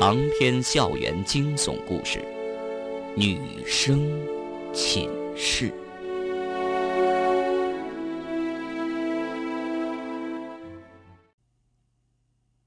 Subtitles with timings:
[0.00, 2.24] 长篇校园惊悚故事，
[3.16, 4.08] 女生
[4.72, 5.74] 寝室。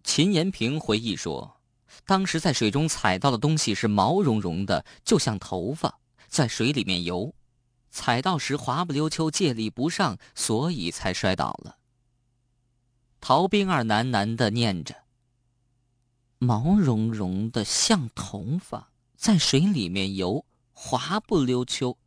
[0.03, 1.55] 秦延平回忆说，
[2.05, 7.33] 当时在水中踩到的东西是毛茸茸的，就像头发，在水里面游，
[7.89, 11.77] 踩到时滑不溜秋，借力不上，所以才摔倒了。
[13.21, 15.00] 陶冰儿喃喃的念着。
[16.43, 21.99] 毛茸茸的，像头发，在水里面游，滑不溜秋。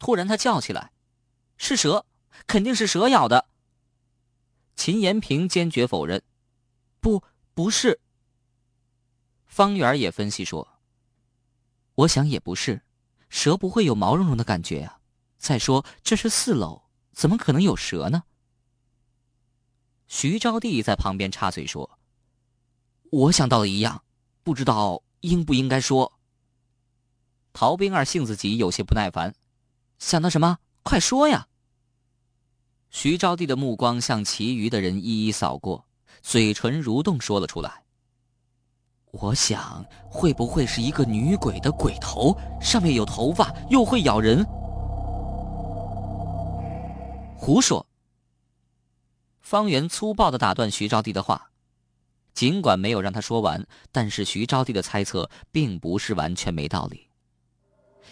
[0.00, 0.90] 突然，他叫起来
[1.56, 2.04] ：“是蛇，
[2.48, 3.46] 肯定是蛇咬的。”
[4.74, 6.20] 秦延平坚决否认
[6.98, 7.22] ：“不，
[7.54, 8.00] 不是。”
[9.46, 10.80] 方圆也分析说
[11.94, 12.82] ：“我想也不是，
[13.28, 14.98] 蛇不会有毛茸茸的感觉呀。
[15.38, 18.24] 再说这是四楼，怎么可能有蛇呢？”
[20.08, 21.99] 徐招娣在旁边插嘴说。
[23.10, 24.04] 我想到的一样，
[24.44, 26.12] 不知道应不应该说。
[27.52, 29.34] 陶冰儿性子急，有些不耐烦，
[29.98, 30.58] 想到什么？
[30.84, 31.48] 快说呀！
[32.90, 35.84] 徐招娣的目光向其余的人一一扫过，
[36.22, 37.82] 嘴唇蠕动，说了出来
[39.10, 44.44] ：“我想，会不会是一个女鬼的鬼头，上面有头发，又会咬人？”
[47.36, 47.84] 胡说！
[49.40, 51.49] 方圆粗暴的打断徐招娣的话。
[52.34, 57.06] 尽管没有让他说完，但是徐招娣的猜测并不是完全没道理。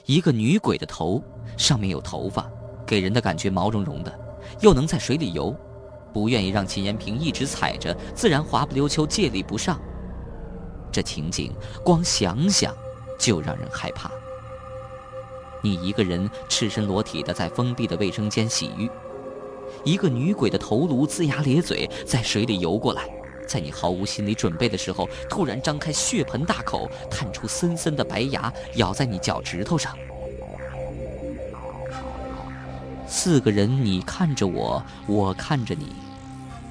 [0.06, 1.22] 一个女鬼的头
[1.56, 2.50] 上面有头发，
[2.86, 4.19] 给人的感觉毛茸茸的，
[4.61, 5.55] 又能在水里游，
[6.12, 9.80] 不愿意让秦延平一直踩着，自然滑不溜秋，借力不上。
[10.91, 11.52] 这情景
[11.84, 12.74] 光想想
[13.19, 14.11] 就让人害怕。
[15.62, 18.89] 你一个人赤身裸体的在封闭的卫生间洗浴，
[19.84, 23.11] 一个女鬼的头颅龇牙咧嘴在水里游过来。
[23.48, 29.96] 在你毫无心理准备的时候，突然张开血盆大口，探出森森的白牙，咬在你脚趾头上。
[33.06, 35.86] 四个人，你看着我，我看着你，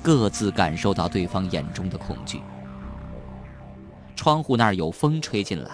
[0.03, 2.39] 各自感受到对方眼中的恐惧。
[4.15, 5.71] 窗户那儿有风吹进来，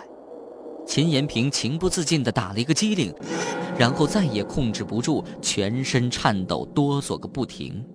[0.88, 3.14] 秦延平情不自禁地打了一个激灵，
[3.78, 7.86] 然后再也控制不住，全身颤抖，哆嗦个不停。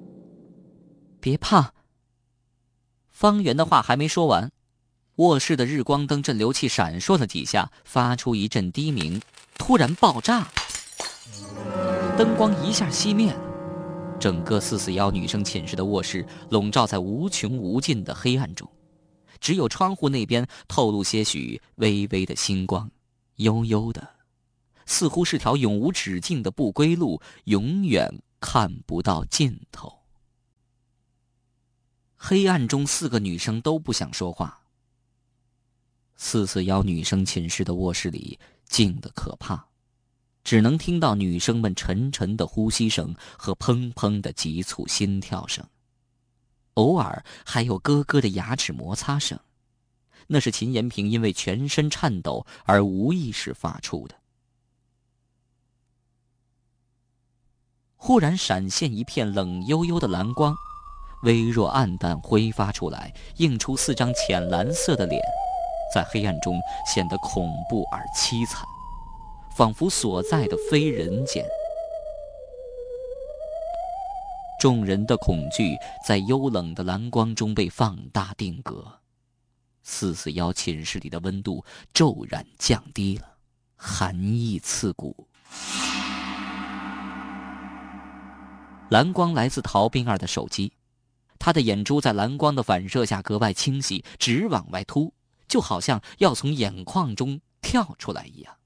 [1.20, 1.72] 别怕。
[3.18, 4.48] 方圆的话还没说完，
[5.16, 9.20] 卧室的日光灯镇流器闪烁了几下，发出一阵低鸣，
[9.56, 10.46] 突然爆炸，
[12.16, 13.40] 灯光一下熄灭了，
[14.20, 18.70] 整个四四幺女生寝室的卧室笼罩在无穷无尽的黑暗中，
[19.40, 22.88] 只有窗户那边透露些许微微的星光，
[23.38, 24.08] 悠悠的，
[24.86, 29.97] 似乎是条永无止境的不归路，永远看不到尽头。
[32.20, 34.60] 黑暗中，四个女生都不想说话。
[36.16, 38.36] 四四幺女生寝室的卧室里
[38.66, 39.68] 静得可怕，
[40.42, 45.64] 只能听到女生们沉沉的呼吸声和砰砰的急促心跳声，
[46.74, 49.38] 偶尔还有咯咯的牙齿摩擦声，
[50.26, 54.16] 那是秦延平因为全身颤抖而无意识发出的。
[57.94, 60.56] 忽然闪现一片冷悠悠的蓝光。
[61.22, 65.20] 微弱暗淡挥发出来，映出四张浅蓝色的脸，
[65.92, 68.64] 在黑暗中显得恐怖而凄惨，
[69.56, 71.44] 仿佛所在的非人间。
[74.60, 75.76] 众人的恐惧
[76.06, 78.84] 在幽冷的蓝光中被放大定格，
[79.82, 83.24] 四四幺寝室里的温度骤然降低了，
[83.76, 85.28] 寒意刺骨。
[88.90, 90.72] 蓝光来自陶冰儿的手机。
[91.38, 95.12] 他的眼珠在蓝光的反射下格外清晰，直往外凸，
[95.46, 98.56] 就好像要从眼眶中跳出来一样。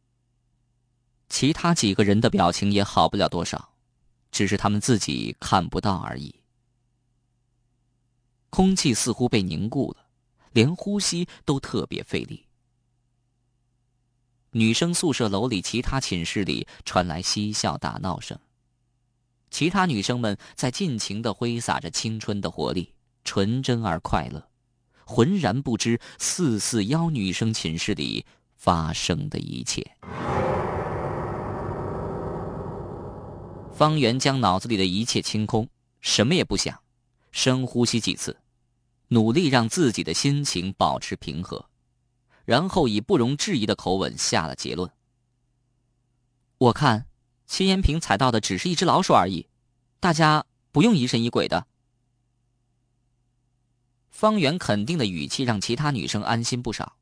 [1.28, 3.72] 其他几个人的表情也好不了多少，
[4.30, 6.34] 只是他们自己看不到而已。
[8.50, 10.04] 空气似乎被凝固了，
[10.52, 12.46] 连呼吸都特别费力。
[14.50, 18.38] 女生宿舍楼里其他寝室里传来嬉笑打闹声。
[19.52, 24.48] 其他女生们在尽情的挥洒着青春的活力，纯真而快乐，
[25.04, 28.24] 浑然不知四四幺女生寝室里
[28.56, 29.94] 发生的一切。
[33.74, 35.68] 方圆将脑子里的一切清空，
[36.00, 36.80] 什么也不想，
[37.30, 38.38] 深呼吸几次，
[39.08, 41.66] 努力让自己的心情保持平和，
[42.46, 44.90] 然后以不容置疑的口吻下了结论
[46.56, 47.04] ：“我看。”
[47.52, 49.46] 秦延平踩到的只是一只老鼠而已，
[50.00, 51.66] 大家不用疑神疑鬼的。
[54.08, 56.96] 方圆肯定的语气让其他女生安心不少，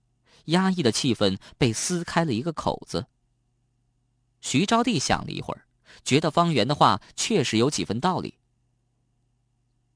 [0.47, 3.07] 压抑的气氛被撕开了一个口子。
[4.41, 5.67] 徐招娣想了一会儿，
[6.05, 8.37] 觉得方圆的话确实有几分道理。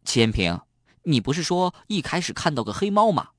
[0.05, 0.61] 齐延平，
[1.03, 3.31] 你不是说一开始看到个黑猫吗？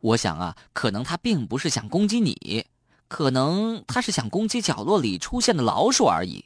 [0.00, 2.66] 我想啊，可能他并不是想攻击你，
[3.10, 6.44] 可能他是想攻击角落里出现的老鼠而已。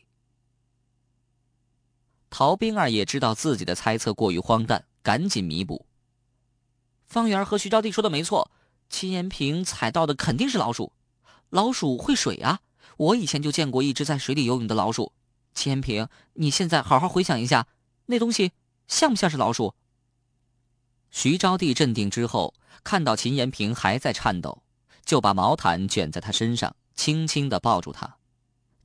[2.30, 5.84] 陶冰儿也知道自己的猜测过于荒诞，赶紧弥补。
[7.06, 8.50] 方圆和徐招娣说的没错，
[8.88, 10.94] 秦延平踩到的肯定是老鼠。
[11.50, 12.60] 老鼠会水啊，
[12.96, 15.12] 我以前就见过一只在水里游泳的老鼠。
[15.52, 17.66] 秦延平，你现在好好回想一下，
[18.06, 18.52] 那东西
[18.88, 19.74] 像不像是老鼠？
[21.10, 24.63] 徐招娣镇定之后，看到秦延平还在颤抖，
[25.04, 28.16] 就把毛毯卷在他身上，轻轻的抱住他。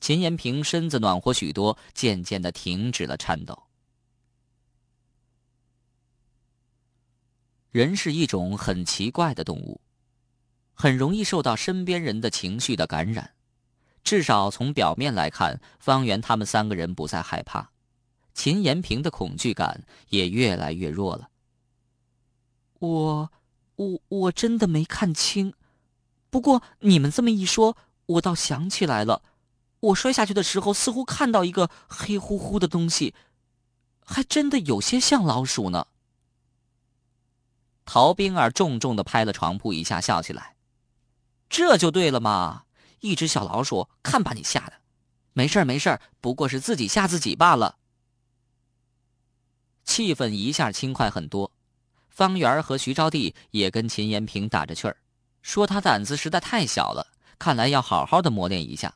[0.02, 3.64] 秦延平身子暖和许多，渐渐的停止了颤抖。
[7.72, 9.82] 人是一种很奇怪的动物，
[10.74, 13.36] 很容易受到身边人的情绪的感染。
[14.04, 17.70] 至少从表面来看，方圆他们三个人不再害怕，
[18.34, 21.30] 秦延平的恐惧感也越来越弱了。
[22.80, 23.30] 我，
[23.76, 25.54] 我我真的没看清，
[26.30, 29.22] 不过你们这么一说，我倒想起来了，
[29.80, 33.16] 我摔下去的时候似乎看到一个黑乎乎的东西，
[34.06, 35.88] 还真的有些像老鼠呢。
[37.86, 40.56] 陶冰儿重重的拍了床铺一下，笑起来
[41.50, 42.66] ：“这就对了嘛，
[43.00, 44.74] 一只小老鼠，看把你吓的！
[45.34, 47.78] 没事儿，没事儿，不过是自己吓自己罢了。”
[49.84, 51.52] 气氛一下轻快很多。
[52.10, 54.98] 方圆和徐招娣也跟秦延平打着趣儿，
[55.42, 57.08] 说他胆子实在太小了，
[57.38, 58.96] 看来要好好的磨练一下，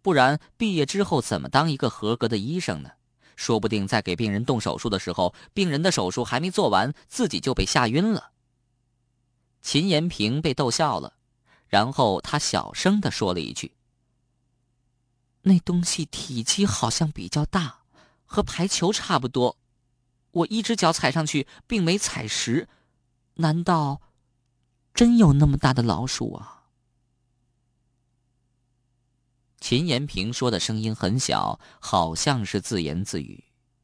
[0.00, 2.90] 不然毕业之后怎么当一个合格的医生呢？
[3.34, 8.30] 说不定在给病人动手术的时候，病人的手术还没做完，自己就被吓晕了。
[9.62, 11.14] 秦延平被逗笑了，
[11.66, 13.72] 然后他小声的说了一句
[15.42, 17.80] ：“那东西体积好像比较大，
[18.26, 19.56] 和排球差不多。
[20.32, 22.68] 我一只脚踩上去，并没踩实，
[23.34, 24.00] 难道
[24.94, 26.64] 真有那么大的老鼠啊？”
[29.60, 33.42] 秦延平说的声音很小，好像是自言自语，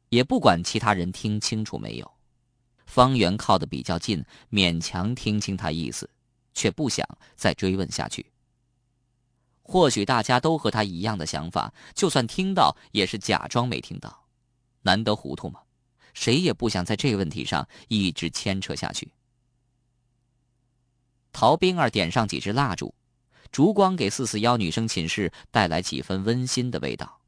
[0.09, 2.11] 也不管其他人听清楚没有。
[2.85, 6.09] 方圆靠得比较近，勉强听清他意思，
[6.53, 8.25] 却不想再追问下去。
[9.61, 14.25] 或许大家都和他一样的想法，就算听到，也是假装没听到，
[14.81, 15.61] 难得糊涂吗？
[16.13, 19.09] 谁也不想在这个问题上一直牵扯下去。
[21.39, 22.93] 陶冰儿点上几支蜡烛，
[23.49, 27.21] 烛光给四四幺女生寝室带来几分温馨的味道。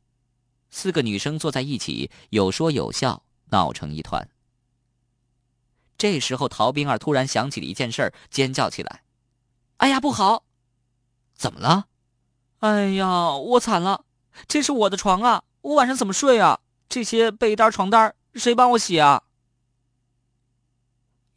[0.69, 4.27] 四个女生坐在一起，有说有笑，闹成一团。
[5.97, 9.03] 这时候，陶冰儿突然想起了一件事，尖叫起来
[9.77, 10.43] ：“哎呀，不好！
[11.33, 11.85] 怎么了？
[12.59, 14.03] 哎呀，我惨了！
[14.45, 16.59] 这是我的床啊，我晚上怎么睡啊？
[16.89, 19.23] 这些被单、床单谁帮我洗啊？”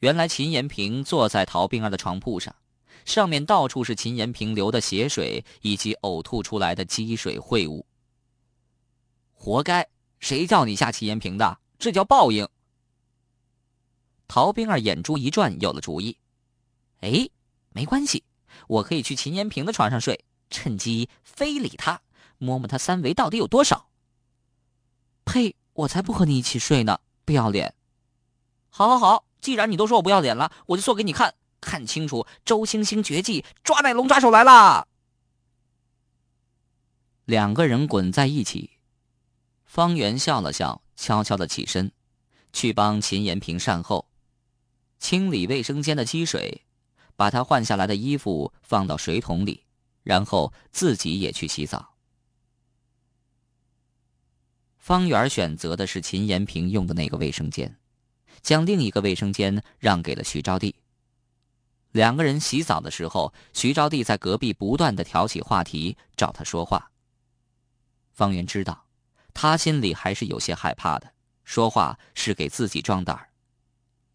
[0.03, 2.53] 原来秦延平坐在陶冰儿的床铺上，
[3.05, 7.87] 上面到处是秦延平流的血水以及呕吐出来的积水秽物。
[9.33, 9.87] 活该！
[10.21, 11.59] 谁叫你吓秦延平的？
[11.79, 12.49] 这叫报应！
[14.27, 16.17] 陶冰儿眼珠一转，有了主意。
[17.01, 17.29] 哎，
[17.71, 18.25] 没关系，
[18.69, 22.01] 我可以去秦延平的床上睡，趁机非礼他，
[22.39, 23.91] 摸摸他三围到底有多少。
[25.27, 25.55] 呸！
[25.75, 27.75] 我才不和你一起睡呢，不要脸！
[28.71, 34.87] 好，好，好，既然你都说我不要脸了，我就做给你看，看清楚周星星绝技抓奶龙抓手来啦！
[37.25, 38.73] 两个人滚在一起，
[39.65, 41.91] 方圆笑了笑，悄悄的起身，
[42.53, 44.07] 去帮秦延平善后。
[44.99, 46.63] 清理卫生间的积水，
[47.17, 49.65] 把他换下来的衣服放到水桶里，
[50.03, 51.95] 然后自己也去洗澡。
[54.77, 57.75] 方圆选择的是秦延平用的那个卫生间，
[58.43, 60.75] 将另一个卫生间让给了徐招娣。
[61.95, 66.91] 两个人洗澡的时候，徐招娣在隔壁不断的挑起话题，找他说话。
[68.11, 68.87] 方圆知道，
[69.33, 71.13] 他心里还是有些害怕的，
[71.45, 73.29] 说话是给自己壮胆儿。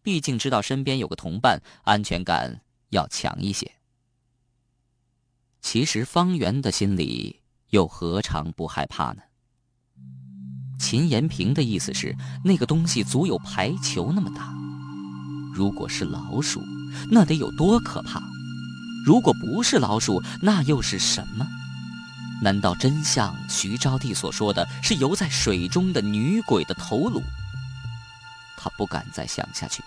[0.02, 2.60] 毕竟知道身边有个同伴，安全感
[2.90, 3.72] 要强一些。
[5.62, 9.22] 其实方圆的心里又何尝不害怕呢？
[10.78, 14.54] 秦延平的意思是，那个东西足有排球那么大。
[15.54, 16.60] 如果是老鼠，
[17.10, 18.22] 那得有多可怕？
[19.04, 21.46] 如果不是老鼠，那又是什么？
[22.42, 27.22] 难道真像徐招娣所说的是游在水中的女鬼的头颅？
[28.56, 29.82] 他不敢再想下去，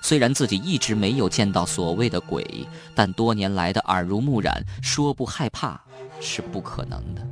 [0.00, 5.80] 虽然自己一直没有见到所谓的鬼，但多年来的耳濡目染，说不害怕
[6.20, 7.26] 是不可能的。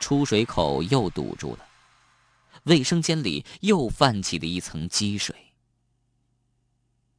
[0.00, 1.64] 出水口又堵住了，
[2.64, 5.34] 卫生间里又泛起了一层积水。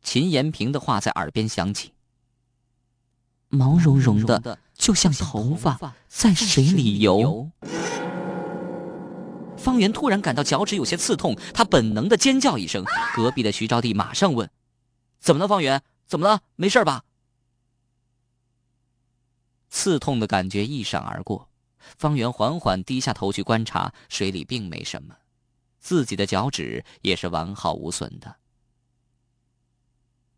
[0.03, 1.93] 秦延平的话在耳边响起
[3.49, 7.49] ：“毛茸茸的，就像头发在水里游。”
[9.57, 12.83] 方圆突然感到脚趾有些刺痛，他本能的尖叫一声。
[13.15, 14.49] 隔壁的徐招娣马上问
[15.19, 15.81] ：“怎么了，方圆？
[16.05, 16.41] 怎么了？
[16.57, 17.03] 没事吧？”
[19.69, 21.49] 刺痛的感觉一闪而过，
[21.97, 25.15] 方圆缓缓低下头去观察，水里并没什么，
[25.79, 28.35] 自己的脚趾也是完好无损的。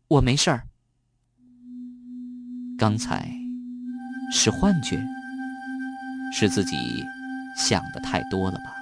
[0.08, 0.68] 我没事儿。
[2.78, 3.28] 刚才
[4.32, 5.02] 是幻觉，
[6.32, 6.76] 是自己
[7.56, 8.76] 想的太多了吧？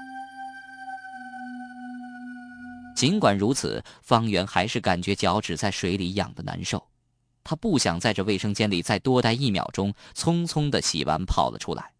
[2.95, 6.85] 尽管如此，方圆还是感觉脚趾在水里痒的难受。
[7.43, 11.93] 他不想在这卫生间里再多待一秒钟，匆匆的洗完跑了出来。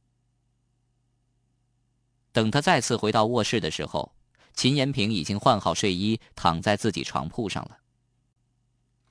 [2.33, 4.13] 等他再次回到卧室的时候，
[4.55, 7.79] 秦延平已经换好睡衣，躺在自己床铺上了。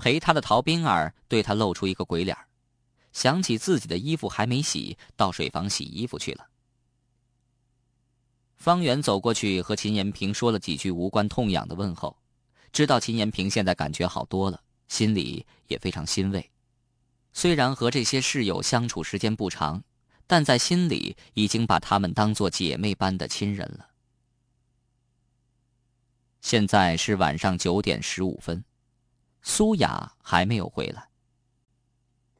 [0.04, 2.38] 陪他的陶冰儿对他露出一个鬼脸，
[3.14, 6.46] 想起自己的衣服还没洗，到水房洗衣服去了。
[8.58, 12.18] 方圆走过去和秦延平说了几句无关痛痒的问候，
[12.74, 16.52] 知道秦延平现在感觉好多了，心里也非常欣慰。
[17.32, 19.82] 虽然和这些室友相处时间不长，
[20.28, 23.88] 但在心里已经把他们当做姐妹般的亲人了。
[26.42, 28.66] 现在是晚上九点十五分，
[29.44, 31.10] 苏雅还没有回来。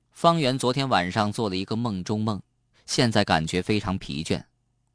[0.10, 2.42] 方圆昨天晚上做了一个梦中梦，
[2.86, 4.44] 现在感觉非常疲倦。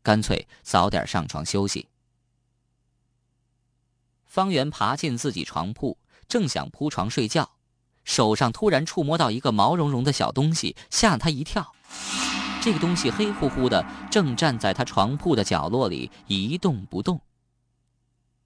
[0.03, 1.87] 干脆早点上床休息。
[4.25, 7.51] 方圆爬进自己床铺，正想铺床睡觉，
[8.05, 11.75] 手上突然触摸到一个毛茸茸的小东西，吓他一跳。
[12.63, 17.21] 这个东西黑乎乎的，正站在他床铺的角落里一动不动。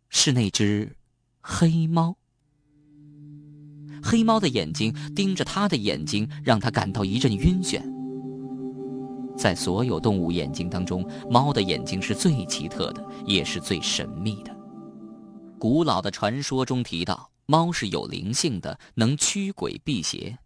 [0.09, 0.97] 是那只
[1.40, 2.16] 黑猫。
[4.02, 7.80] 黑猫的眼睛盯着他的眼睛，让他感到一阵晕眩。
[9.37, 14.54] 在所有动物眼睛当中，猫的眼睛是最奇特的，也是最神秘的。
[15.59, 20.37] 古老的传说中提到，猫是有灵性的，能驱鬼辟邪。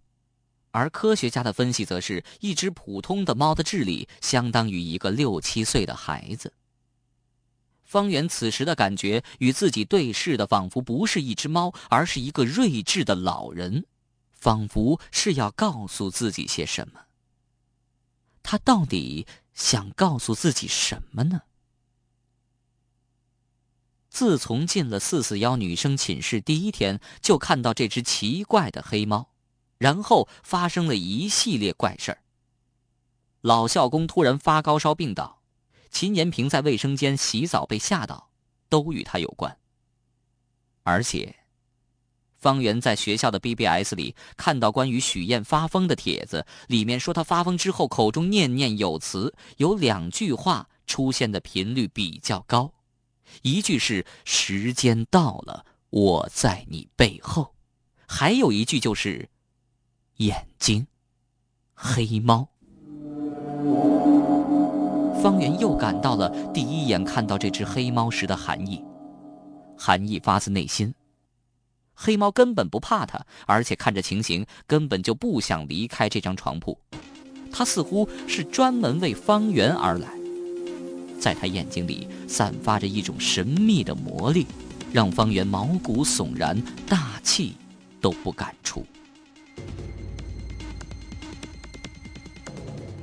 [0.70, 6.52] 而科学家的分析则是，一只普通的猫的智力相当于一个六七岁的孩子。
[7.86, 13.86] 方圆此时的感觉与自己对视的，仿佛不是一只猫，而是一个睿智的老人，
[14.34, 17.00] 仿佛是要告诉自己些什么。
[18.42, 21.42] 他到底想告诉自己什么呢？
[24.08, 29.30] 自从进了四四幺女生寝室第一天，就看到这只奇怪的黑猫，
[29.78, 32.22] 然后发生了一系列怪事儿。
[33.42, 35.35] 老校工突然发高烧病倒，
[35.90, 38.30] 秦延平在卫生间洗澡被吓到，
[38.68, 39.56] 都与他有关。
[40.82, 41.36] 而且。
[42.38, 52.72] 方圆在学校的 BBS 里看到关于许燕发疯的帖子，里面说他发疯之后口中念念有词，有两句话出现的频率比较高，
[53.42, 57.54] 一句是“时间到了，我在你背后”，
[58.06, 59.28] 还有一句就是
[60.18, 60.86] “眼睛，
[61.74, 62.50] 黑猫”。
[65.26, 68.80] 方圆又感到了第一眼看到这只黑猫时的寒意，
[69.76, 70.94] 寒意发自内心。
[71.94, 76.78] 黑猫根本不怕他，而且看着情形，根本就不想离开这张床铺。
[77.50, 80.06] 他似乎是专门为方圆而来，
[81.18, 84.46] 在他眼睛里散发着一种神秘的魔力，
[84.92, 86.56] 让方圆毛骨悚然，
[86.88, 87.56] 大气
[88.00, 88.86] 都不敢出。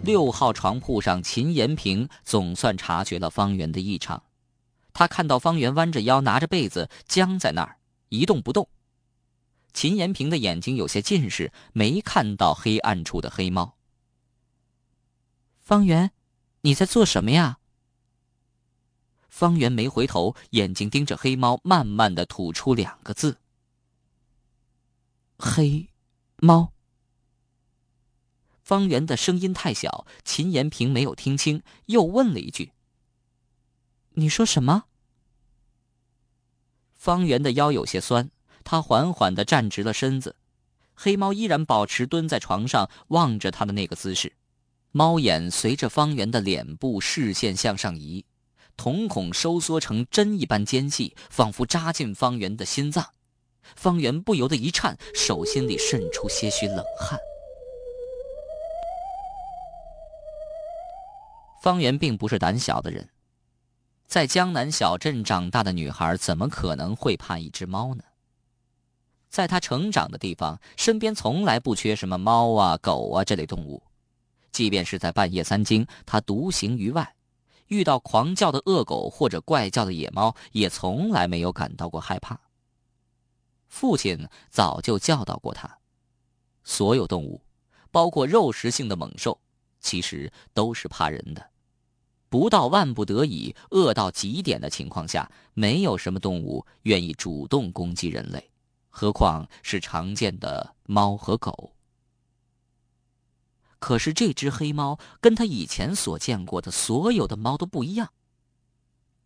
[0.03, 4.21] 六号床铺上，秦延平总算察觉了方圆的异常。
[4.91, 7.77] 他看到方圆弯着腰，拿着被子僵在那儿，
[8.09, 8.67] 一动不动。
[9.73, 13.77] 秦延平的眼睛有些近视，没看到黑暗处的黑猫。
[15.61, 16.11] 方圆，
[16.61, 17.59] 你在做什么呀？
[19.29, 23.37] 方圆没回头，眼睛盯着黑猫，慢慢的吐出两个字
[25.39, 25.89] ：“黑
[26.41, 26.72] 猫。”
[28.63, 32.71] 方圆的声音太小，秦延平没有听清，又问了一句
[34.15, 34.85] ：“你说什么？”
[36.95, 38.31] 方圆的腰有些酸。
[38.63, 40.37] 他缓缓的站直了身子，
[40.93, 44.37] 黑猫依然保持蹲在床上望着他的那个姿势，
[44.93, 48.25] 猫眼随着方圆的脸部视线向上移，
[48.77, 53.05] 瞳孔收缩成针一般尖细，仿佛扎进方圆的心脏。
[53.75, 57.19] 方圆不由得一颤，手心里渗出些许冷汗。
[61.63, 63.07] 方圆并不是胆小的人，
[64.05, 68.03] 在江南小镇长大的女孩怎么可能会怕一只猫呢？
[69.29, 73.81] 在她成长的地方，身边从来不缺什么猫啊、狗啊这类动物，
[74.51, 77.15] 即便是在半夜三更，她独行于外，
[77.67, 82.37] 遇到狂叫的恶狗或者怪叫的野猫，也从来没有感到过害怕。
[83.69, 85.77] 父亲早就教导过他，
[86.65, 87.41] 所有动物，
[87.89, 89.39] 包括肉食性的猛兽，
[89.79, 91.52] 其实都是怕人的。
[92.33, 98.49] 不到万不得已、饿到极点的情况下，没有什么动物愿意主动攻击人类，
[98.89, 101.75] 何况是常见的猫和狗。
[103.77, 108.11] 可是这只黑猫跟他以前所见过的所有的猫都不一样，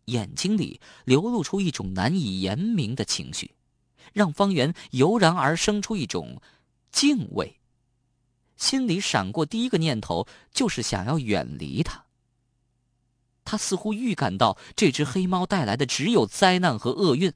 [0.04, 3.54] 眼睛里流露出一种难以言明的情绪，
[4.12, 6.42] 让方圆油然而生出一种
[6.92, 7.56] 敬畏。
[8.58, 12.04] 心里闪过第一个念头，就是想要远离它。
[13.50, 17.32] 他似乎预感到这只黑猫带来的只有灾难和厄运，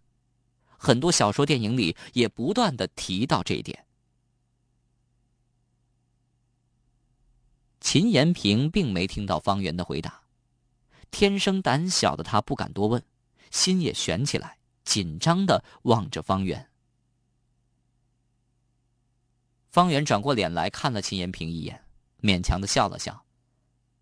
[0.77, 3.87] 很多小说、电影里也不断的提到这一点。
[7.81, 10.25] 秦延平并没听到方圆的回答，
[11.11, 13.03] 天生胆小的他不敢多问，
[13.51, 16.69] 心也悬起来，紧张的望着方圆。
[19.71, 21.87] 方圆转过脸来看了秦延平一眼，
[22.21, 23.25] 勉强的笑了笑：“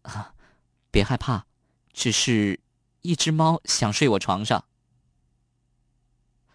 [0.02, 0.35] 啊，
[0.90, 1.47] 别害怕。”
[1.92, 2.61] 只是，
[3.02, 4.64] 一只猫想睡我床上。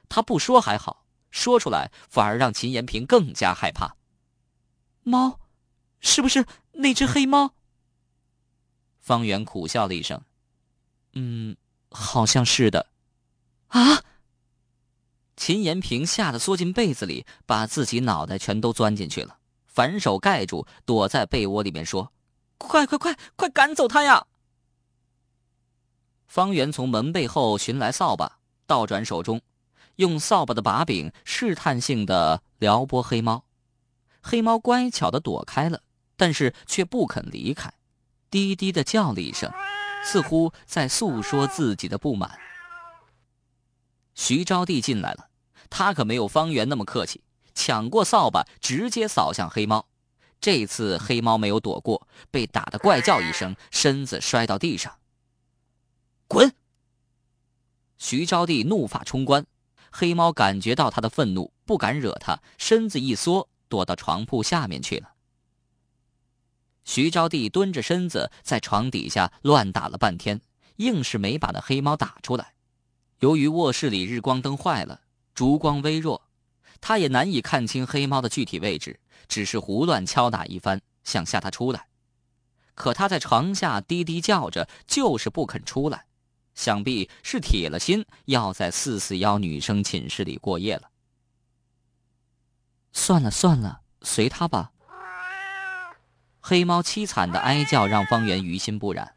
[0.07, 3.95] 他不说还好，说出来反而让秦延平更加害怕。
[5.03, 5.39] 猫，
[5.99, 7.53] 是不是那只黑猫？
[8.99, 10.21] 方圆苦笑了一声
[11.13, 11.57] ：“嗯，
[11.91, 12.87] 好像是的。”
[13.69, 14.03] 啊！
[15.35, 22.13] 秦延平吓得缩进被子里，把自己脑袋全都钻进去了，反手盖住，躲在被窝里面说
[22.57, 24.27] ：“快快快，快赶走他呀！”
[26.35, 29.39] 方圆从门背后寻来扫把，倒转手中，
[29.95, 33.45] 用扫把的把柄试探性的撩拨黑猫。
[34.21, 35.79] 黑猫乖巧的躲开了，
[36.17, 37.71] 但是却不肯离开，
[38.29, 39.49] 低低的叫了一声，
[40.03, 42.37] 似乎在诉说自己的不满。
[44.13, 45.29] 徐招娣进来了，
[45.69, 49.87] 他可没有方圆那么客气，抢过扫把直接扫向黑猫。
[50.41, 54.93] 这次黑猫没有躲过，被打得怪叫一声，身子摔到地上。
[56.27, 56.53] 滚！
[57.97, 59.45] 徐招娣怒发冲冠，
[59.91, 65.13] 黑猫感觉到他的愤怒，不敢惹他，身子一缩，躲到床铺下面去了。
[66.83, 70.41] 徐招娣蹲着身子在床底下乱打了半天，
[70.77, 72.53] 硬是没把那黑猫打出来。
[73.19, 75.01] 由于卧室里日光灯坏了，
[75.33, 76.21] 烛光微弱，
[76.81, 81.87] 他也难以看清黑猫的具体位置，只是胡乱敲打一番，想吓它出来。
[82.75, 86.05] 可他在床下低低叫着，就是不肯出来。
[86.55, 90.89] 想必是铁了心要在四四幺女生寝室里过夜了。
[92.93, 94.71] 算了算了，随他吧。
[96.39, 99.07] 黑猫凄惨的哀叫让方圆于心不忍。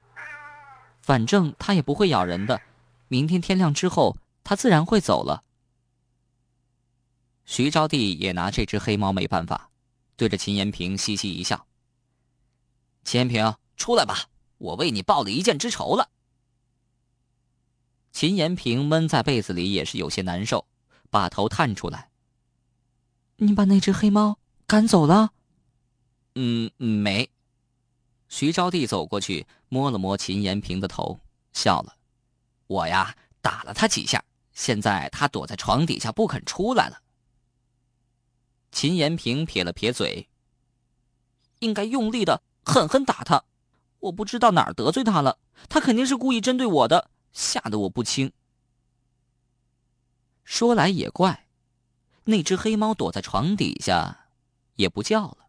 [1.01, 2.61] 反正它也不会咬人的，
[3.07, 5.45] 明天天亮之后，它自然会走了。
[7.45, 9.71] 徐招娣也拿这只黑猫没办法，
[10.17, 11.67] 对着秦延平嘻嘻一笑
[13.05, 14.25] ：“秦延平，出来吧，
[14.59, 16.11] 我为你报了一箭之仇了。”
[18.19, 20.67] 秦延平闷在被子里也是有些难受，
[21.09, 22.11] 把头探出来。
[23.37, 25.31] 你把那只黑猫赶走了？
[26.35, 27.31] 嗯，没。
[28.29, 31.21] 徐招娣走过去摸了摸秦延平的头，
[31.53, 31.95] 笑了。
[32.67, 37.01] 我呀，打了他几下，现在他躲在床底下不肯出来了。
[38.73, 40.29] 秦延平撇了撇嘴。
[41.61, 43.45] 应该用力的狠狠打他，
[44.01, 47.13] 我不知道哪儿得罪他了，他肯定是故意针对我的。
[47.33, 48.33] 吓得我不轻。
[50.45, 51.49] 说来也怪，
[52.25, 54.29] 那只黑猫躲在床底下，
[54.77, 55.49] 也不叫了。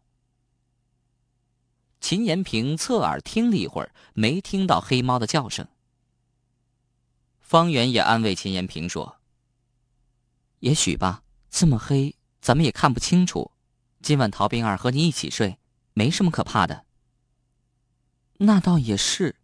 [2.00, 5.66] 秦延平侧耳听了一会儿，没听到黑猫的叫声。
[7.40, 9.20] 方圆也安慰秦延平说
[10.60, 13.52] ：“也许吧，这么黑，咱们也看不清楚。
[14.02, 15.58] 今晚陶冰儿和你一起睡，
[15.92, 16.86] 没什么可怕的。”
[18.38, 19.39] 那倒也是。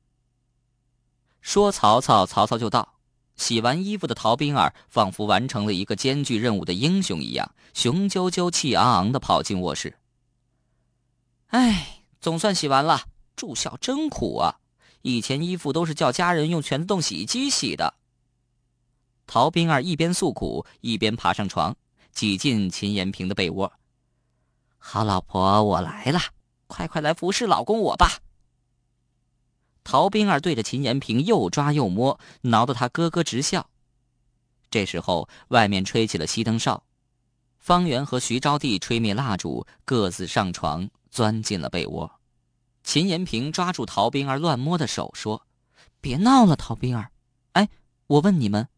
[1.47, 2.95] 说曹操，曹操就到。
[3.37, 9.97] 洗完衣服的陶冰儿仿佛完成了一个艰巨任务的英雄一样，雄赳赳、气昂昂的跑进卧室。
[11.47, 13.03] 哎，总算洗完了。
[13.37, 14.57] 住校真苦啊！
[15.03, 17.95] 以前衣服都是叫家人用全自动洗衣机洗的。
[19.25, 21.77] 陶冰儿一边诉苦，一边爬上床，
[22.11, 23.73] 挤进秦延平的被窝。
[24.79, 26.19] 好老婆，我来了，
[26.67, 28.19] 快快来服侍老公我吧。
[29.87, 33.71] 陶冰儿对着秦延平又抓又摸，挠得他咯咯直笑。
[34.69, 36.83] 这时候，外面吹起了熄灯哨，
[37.61, 42.11] 方圆和徐招娣吹灭蜡烛，各自上床，钻进了被窝。
[42.83, 45.47] 秦延平抓住陶冰儿乱摸的手，说
[46.03, 47.13] ：“别闹了，陶冰儿。
[47.53, 47.69] 哎，
[48.09, 48.69] 我问你们。”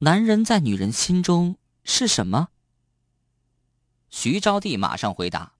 [0.00, 2.48] 男人在女人心中是什么？
[4.08, 5.52] 徐招娣马上回答：“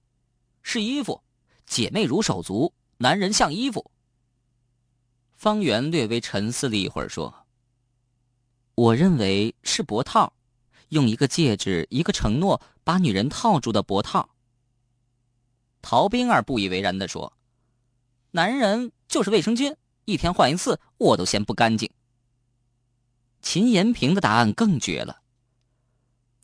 [0.63, 1.21] 是衣服，
[1.67, 3.89] 姐妹如手足，男人像衣服。”
[5.45, 7.45] 方圆略微沉思了一会儿，说
[8.73, 10.33] ：“我认为是脖套，
[10.89, 14.27] 用一个戒指、一个承诺把女人套住的脖套。”
[15.83, 17.31] 陶冰儿不以为然的说
[18.33, 21.91] ：“男人就是卫生巾，一天换一次，我都嫌不干净。”
[23.43, 25.21] 秦延平的答案更绝了。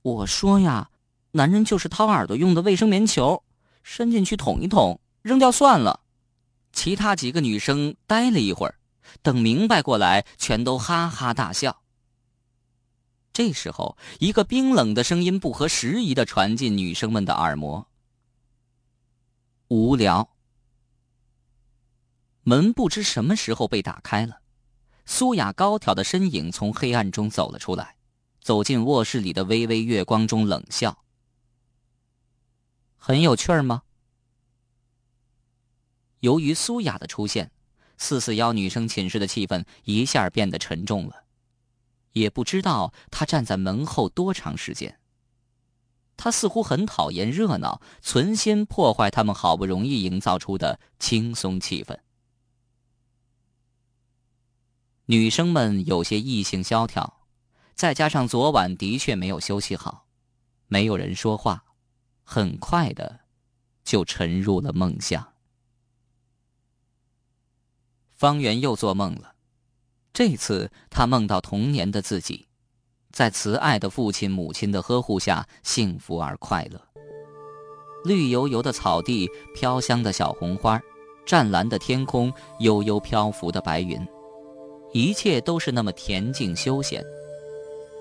[0.04, 0.92] 我说呀，
[1.32, 3.44] 男人就是掏耳朵用的卫生棉球，
[3.82, 6.02] 伸进去捅一捅，扔掉算了。
[6.72, 8.76] 其他几个女生呆了一会儿，
[9.22, 11.82] 等明白过来，全都哈哈大笑。
[13.34, 17.88] 这时候，一个冰冷的声音不合时宜的传进女生们的耳膜
[19.70, 20.36] ：“无聊。”
[22.44, 24.42] 门不知什么时候被打开了。
[25.06, 27.96] 苏雅高挑的身影从黑暗中走了出来，
[28.40, 31.04] 走进卧室里的微微月光中冷笑。
[32.98, 33.84] 很有趣儿吗？
[36.20, 37.52] 由于苏雅的出现，
[38.02, 41.26] 四四幺女生寝室的气氛一下变得沉重了。
[42.14, 45.00] 也不知道她站在门后多长时间。
[46.18, 52.00] 她似乎很讨厌热闹，存心破坏他们好不容易营造出的轻松气氛。
[55.06, 57.28] 女生们有些异性萧条，
[57.76, 60.08] 再加上昨晚的确没有休息好，
[60.66, 61.64] 没有人说话，
[62.24, 63.20] 很快的
[63.84, 65.34] 就沉入了梦乡。
[68.22, 69.34] 方圆又做梦了，
[70.14, 72.46] 这次他梦到童年的自己，
[73.12, 76.80] 在慈爱的父亲母亲的呵护下，幸福而快乐。
[78.06, 80.80] 绿油油的草地，飘香的小红花，
[81.26, 84.00] 湛蓝的天空，悠悠漂浮的白云。
[84.94, 87.04] 一切都是那么恬静休闲。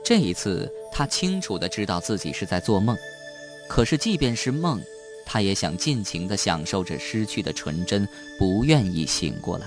[0.04, 2.94] 这一次，他清楚的知道自己是在做梦，
[3.70, 4.78] 可是即便是梦，
[5.24, 8.06] 他也想尽情的享受着失去的纯真，
[8.38, 9.66] 不愿意醒过来。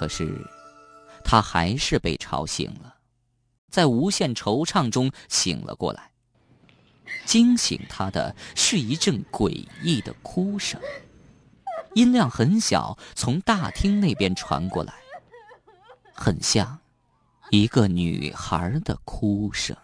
[0.00, 0.34] 可是，
[1.22, 2.94] 他还是被吵醒了，
[3.68, 6.10] 在无限惆怅中醒了过来。
[7.26, 10.80] 惊醒他的是一阵诡异的哭声。
[11.92, 14.94] 音量很小，从大厅那边传过来，
[16.14, 16.78] 很像
[17.50, 19.76] 一个女孩的哭声。